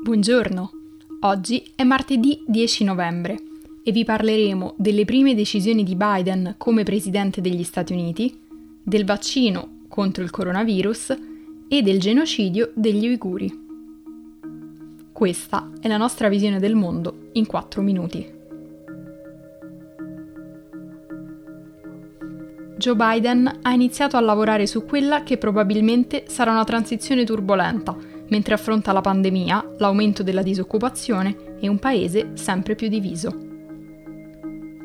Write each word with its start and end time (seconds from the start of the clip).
Buongiorno, 0.00 0.70
oggi 1.22 1.72
è 1.74 1.82
martedì 1.82 2.44
10 2.46 2.84
novembre 2.84 3.36
e 3.82 3.90
vi 3.90 4.04
parleremo 4.04 4.74
delle 4.76 5.04
prime 5.04 5.34
decisioni 5.34 5.82
di 5.82 5.96
Biden 5.96 6.54
come 6.56 6.84
Presidente 6.84 7.40
degli 7.40 7.64
Stati 7.64 7.94
Uniti, 7.94 8.40
del 8.80 9.04
vaccino 9.04 9.80
contro 9.88 10.22
il 10.22 10.30
coronavirus 10.30 11.18
e 11.68 11.82
del 11.82 11.98
genocidio 11.98 12.70
degli 12.74 13.08
uiguri. 13.08 13.66
Questa 15.12 15.72
è 15.80 15.88
la 15.88 15.96
nostra 15.96 16.28
visione 16.28 16.60
del 16.60 16.76
mondo 16.76 17.30
in 17.32 17.44
4 17.44 17.82
minuti. 17.82 18.36
Joe 22.76 22.94
Biden 22.94 23.58
ha 23.62 23.72
iniziato 23.72 24.16
a 24.16 24.20
lavorare 24.20 24.68
su 24.68 24.84
quella 24.84 25.24
che 25.24 25.38
probabilmente 25.38 26.26
sarà 26.28 26.52
una 26.52 26.62
transizione 26.62 27.24
turbolenta, 27.24 27.96
mentre 28.28 28.54
affronta 28.54 28.92
la 28.92 29.00
pandemia, 29.00 29.74
l'aumento 29.78 30.22
della 30.22 30.42
disoccupazione 30.42 31.56
e 31.60 31.68
un 31.68 31.78
paese 31.78 32.30
sempre 32.34 32.74
più 32.74 32.88
diviso. 32.88 33.46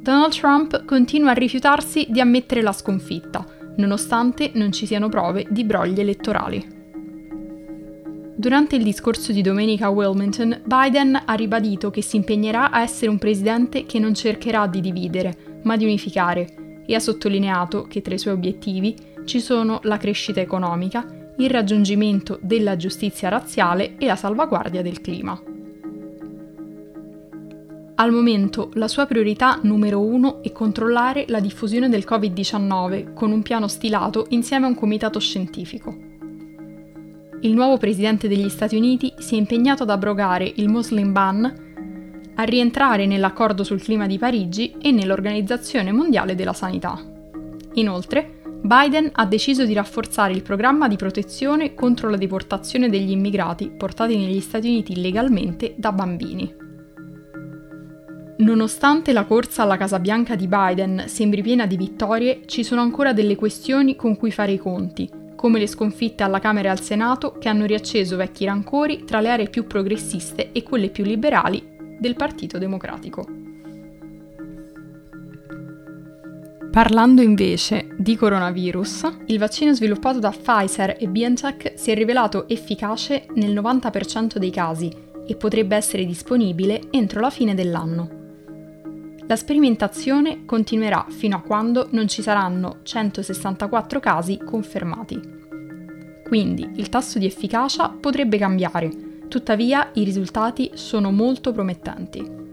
Donald 0.00 0.32
Trump 0.32 0.84
continua 0.84 1.30
a 1.30 1.34
rifiutarsi 1.34 2.06
di 2.08 2.20
ammettere 2.20 2.62
la 2.62 2.72
sconfitta, 2.72 3.44
nonostante 3.76 4.52
non 4.54 4.72
ci 4.72 4.86
siano 4.86 5.08
prove 5.08 5.46
di 5.50 5.64
brogli 5.64 6.00
elettorali. 6.00 6.76
Durante 8.34 8.76
il 8.76 8.84
discorso 8.84 9.32
di 9.32 9.42
domenica 9.42 9.86
a 9.86 9.90
Wilmington, 9.90 10.62
Biden 10.64 11.20
ha 11.24 11.34
ribadito 11.34 11.90
che 11.90 12.02
si 12.02 12.16
impegnerà 12.16 12.70
a 12.70 12.82
essere 12.82 13.10
un 13.10 13.18
presidente 13.18 13.84
che 13.84 13.98
non 13.98 14.14
cercherà 14.14 14.68
di 14.68 14.80
dividere, 14.80 15.60
ma 15.64 15.76
di 15.76 15.84
unificare, 15.84 16.82
e 16.86 16.94
ha 16.94 17.00
sottolineato 17.00 17.82
che 17.88 18.00
tra 18.00 18.14
i 18.14 18.18
suoi 18.18 18.34
obiettivi 18.34 18.94
ci 19.24 19.40
sono 19.40 19.80
la 19.82 19.96
crescita 19.96 20.40
economica, 20.40 21.04
il 21.38 21.50
raggiungimento 21.50 22.38
della 22.42 22.76
giustizia 22.76 23.28
razziale 23.28 23.96
e 23.98 24.06
la 24.06 24.16
salvaguardia 24.16 24.82
del 24.82 25.00
clima. 25.00 25.40
Al 28.00 28.12
momento 28.12 28.70
la 28.74 28.86
sua 28.86 29.06
priorità 29.06 29.58
numero 29.62 30.00
uno 30.00 30.40
è 30.42 30.52
controllare 30.52 31.24
la 31.28 31.40
diffusione 31.40 31.88
del 31.88 32.06
Covid-19 32.08 33.12
con 33.12 33.32
un 33.32 33.42
piano 33.42 33.66
stilato 33.66 34.26
insieme 34.28 34.66
a 34.66 34.68
un 34.68 34.76
comitato 34.76 35.18
scientifico. 35.18 35.96
Il 37.40 37.54
nuovo 37.54 37.76
presidente 37.76 38.28
degli 38.28 38.48
Stati 38.48 38.76
Uniti 38.76 39.12
si 39.18 39.34
è 39.34 39.38
impegnato 39.38 39.84
ad 39.84 39.90
abrogare 39.90 40.52
il 40.56 40.68
Muslim 40.68 41.12
Ban 41.12 41.66
a 42.34 42.42
rientrare 42.44 43.06
nell'accordo 43.06 43.64
sul 43.64 43.82
clima 43.82 44.06
di 44.06 44.18
Parigi 44.18 44.76
e 44.80 44.92
nell'Organizzazione 44.92 45.90
Mondiale 45.90 46.36
della 46.36 46.52
Sanità. 46.52 47.00
Inoltre, 47.74 48.37
Biden 48.60 49.10
ha 49.12 49.24
deciso 49.24 49.64
di 49.64 49.72
rafforzare 49.72 50.32
il 50.32 50.42
programma 50.42 50.88
di 50.88 50.96
protezione 50.96 51.74
contro 51.74 52.10
la 52.10 52.16
deportazione 52.16 52.88
degli 52.88 53.10
immigrati 53.10 53.70
portati 53.70 54.16
negli 54.16 54.40
Stati 54.40 54.68
Uniti 54.68 54.92
illegalmente 54.92 55.74
da 55.76 55.92
bambini. 55.92 56.54
Nonostante 58.38 59.12
la 59.12 59.24
corsa 59.24 59.62
alla 59.62 59.76
Casa 59.76 59.98
Bianca 59.98 60.34
di 60.34 60.46
Biden 60.48 61.04
sembri 61.06 61.42
piena 61.42 61.66
di 61.66 61.76
vittorie, 61.76 62.42
ci 62.46 62.62
sono 62.62 62.80
ancora 62.80 63.12
delle 63.12 63.36
questioni 63.36 63.96
con 63.96 64.16
cui 64.16 64.30
fare 64.30 64.52
i 64.52 64.58
conti, 64.58 65.08
come 65.34 65.58
le 65.58 65.66
sconfitte 65.66 66.22
alla 66.22 66.40
Camera 66.40 66.68
e 66.68 66.70
al 66.72 66.80
Senato 66.80 67.38
che 67.38 67.48
hanno 67.48 67.64
riacceso 67.64 68.16
vecchi 68.16 68.44
rancori 68.44 69.04
tra 69.04 69.20
le 69.20 69.30
aree 69.30 69.48
più 69.48 69.66
progressiste 69.66 70.52
e 70.52 70.62
quelle 70.62 70.90
più 70.90 71.04
liberali 71.04 71.62
del 71.98 72.16
Partito 72.16 72.58
Democratico. 72.58 73.37
Parlando 76.78 77.22
invece 77.22 77.88
di 77.98 78.14
coronavirus, 78.14 79.08
il 79.26 79.38
vaccino 79.40 79.74
sviluppato 79.74 80.20
da 80.20 80.30
Pfizer 80.30 80.96
e 80.96 81.08
BioNTech 81.08 81.72
si 81.74 81.90
è 81.90 81.94
rivelato 81.94 82.46
efficace 82.46 83.26
nel 83.34 83.52
90% 83.52 84.36
dei 84.36 84.50
casi 84.50 84.88
e 85.26 85.34
potrebbe 85.34 85.74
essere 85.74 86.06
disponibile 86.06 86.82
entro 86.90 87.18
la 87.18 87.30
fine 87.30 87.56
dell'anno. 87.56 88.08
La 89.26 89.34
sperimentazione 89.34 90.44
continuerà 90.44 91.04
fino 91.08 91.34
a 91.34 91.40
quando 91.40 91.88
non 91.90 92.06
ci 92.06 92.22
saranno 92.22 92.76
164 92.84 93.98
casi 93.98 94.38
confermati. 94.38 95.20
Quindi 96.22 96.74
il 96.76 96.88
tasso 96.90 97.18
di 97.18 97.26
efficacia 97.26 97.88
potrebbe 97.88 98.38
cambiare, 98.38 99.08
Tuttavia 99.28 99.90
i 99.92 100.04
risultati 100.04 100.70
sono 100.72 101.12
molto 101.12 101.52
promettenti. 101.52 102.47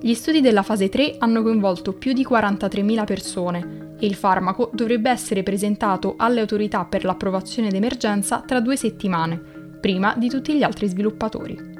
Gli 0.00 0.14
studi 0.14 0.40
della 0.40 0.62
fase 0.62 0.88
3 0.88 1.16
hanno 1.18 1.42
coinvolto 1.42 1.92
più 1.92 2.12
di 2.12 2.24
43.000 2.28 3.04
persone 3.04 3.94
e 3.98 4.06
il 4.06 4.14
farmaco 4.14 4.70
dovrebbe 4.72 5.10
essere 5.10 5.42
presentato 5.42 6.14
alle 6.18 6.40
autorità 6.40 6.84
per 6.84 7.04
l'approvazione 7.04 7.70
d'emergenza 7.70 8.42
tra 8.46 8.60
due 8.60 8.76
settimane, 8.76 9.40
prima 9.80 10.14
di 10.16 10.28
tutti 10.28 10.54
gli 10.54 10.62
altri 10.62 10.86
sviluppatori. 10.86 11.74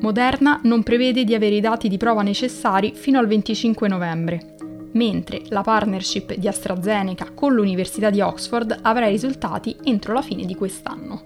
Moderna 0.00 0.60
non 0.64 0.82
prevede 0.82 1.24
di 1.24 1.34
avere 1.34 1.54
i 1.54 1.60
dati 1.60 1.88
di 1.88 1.96
prova 1.96 2.22
necessari 2.22 2.92
fino 2.94 3.18
al 3.18 3.26
25 3.26 3.88
novembre, 3.88 4.54
mentre 4.92 5.42
la 5.48 5.62
partnership 5.62 6.34
di 6.34 6.46
AstraZeneca 6.46 7.30
con 7.32 7.54
l'Università 7.54 8.10
di 8.10 8.20
Oxford 8.20 8.80
avrà 8.82 9.06
i 9.06 9.12
risultati 9.12 9.74
entro 9.84 10.12
la 10.12 10.22
fine 10.22 10.44
di 10.44 10.54
quest'anno. 10.54 11.24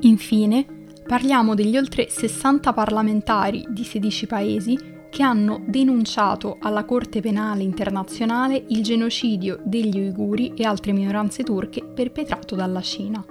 Infine, 0.00 0.79
parliamo 1.10 1.56
degli 1.56 1.76
oltre 1.76 2.08
60 2.08 2.72
parlamentari 2.72 3.66
di 3.68 3.82
16 3.82 4.26
paesi 4.28 4.78
che 5.10 5.24
hanno 5.24 5.60
denunciato 5.66 6.56
alla 6.60 6.84
Corte 6.84 7.20
Penale 7.20 7.64
Internazionale 7.64 8.66
il 8.68 8.80
genocidio 8.84 9.58
degli 9.64 9.98
uiguri 9.98 10.52
e 10.54 10.62
altre 10.62 10.92
minoranze 10.92 11.42
turche 11.42 11.82
perpetrato 11.84 12.54
dalla 12.54 12.80
Cina. 12.80 13.24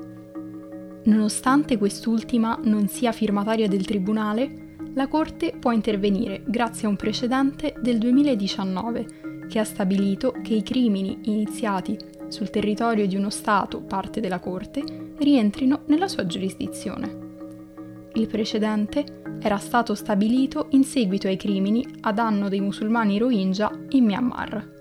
Nonostante 1.06 1.78
quest'ultima 1.78 2.60
non 2.64 2.90
sia 2.90 3.14
firmataria 3.14 3.70
del 3.70 3.86
Tribunale, 3.86 4.76
la 4.94 5.08
Corte 5.08 5.56
può 5.58 5.72
intervenire 5.72 6.44
grazie 6.46 6.86
a 6.86 6.90
un 6.90 6.98
precedente 6.98 7.76
del 7.80 7.98
2019 7.98 9.46
che 9.48 9.58
ha 9.58 9.64
stabilito 9.64 10.36
che 10.44 10.54
i 10.54 10.64
crimini 10.64 11.20
iniziati 11.24 11.98
sul 12.28 12.50
territorio 12.50 13.08
di 13.08 13.16
uno 13.16 13.30
Stato 13.30 13.80
parte 13.80 14.20
della 14.20 14.40
Corte 14.40 15.14
rientrino 15.18 15.84
nella 15.86 16.10
sua 16.10 16.26
giurisdizione. 16.26 17.29
Il 18.20 18.28
precedente 18.28 19.22
era 19.40 19.56
stato 19.56 19.96
stabilito 19.96 20.68
in 20.72 20.84
seguito 20.84 21.28
ai 21.28 21.38
crimini 21.38 21.86
a 22.02 22.12
danno 22.12 22.50
dei 22.50 22.60
musulmani 22.60 23.18
Rohingya 23.18 23.72
in 23.92 24.04
Myanmar. 24.04 24.74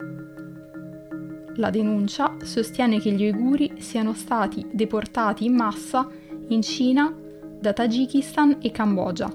La 1.55 1.71
denuncia 1.71 2.35
sostiene 2.43 2.99
che 2.99 3.13
gli 3.13 3.23
uiguri 3.23 3.75
siano 3.79 4.13
stati 4.13 4.67
deportati 4.73 5.45
in 5.45 5.55
massa 5.55 6.09
in 6.49 6.63
Cina 6.63 7.15
da 7.61 7.73
Tagikistan 7.73 8.57
e 8.61 8.73
Cambogia, 8.73 9.33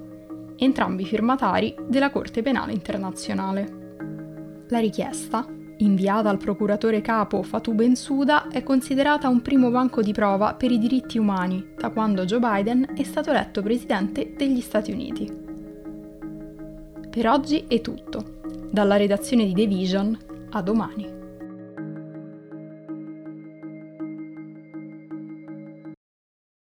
entrambi 0.57 1.05
firmatari 1.05 1.73
della 1.87 2.09
Corte 2.09 2.41
Penale 2.41 2.73
Internazionale. 2.73 4.65
La 4.67 4.79
richiesta 4.79 5.47
inviata 5.77 6.29
al 6.29 6.37
procuratore 6.37 7.01
capo 7.01 7.43
Fatou 7.43 7.73
Bensouda, 7.73 8.49
è 8.49 8.63
considerata 8.63 9.27
un 9.27 9.41
primo 9.41 9.69
banco 9.69 10.01
di 10.01 10.11
prova 10.11 10.53
per 10.53 10.71
i 10.71 10.77
diritti 10.77 11.17
umani 11.17 11.73
da 11.77 11.89
quando 11.89 12.25
Joe 12.25 12.39
Biden 12.39 12.93
è 12.95 13.03
stato 13.03 13.29
eletto 13.29 13.61
presidente 13.61 14.33
degli 14.35 14.61
Stati 14.61 14.91
Uniti. 14.91 15.31
Per 17.09 17.27
oggi 17.27 17.65
è 17.67 17.81
tutto. 17.81 18.39
Dalla 18.71 18.97
redazione 18.97 19.45
di 19.45 19.53
The 19.53 19.67
Vision, 19.67 20.17
a 20.51 20.61
domani. 20.61 21.22